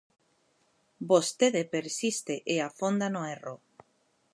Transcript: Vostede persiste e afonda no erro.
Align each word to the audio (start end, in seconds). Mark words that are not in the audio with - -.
Vostede 1.11 1.61
persiste 1.75 2.33
e 2.53 2.55
afonda 2.69 3.07
no 3.13 3.21
erro. 3.35 3.55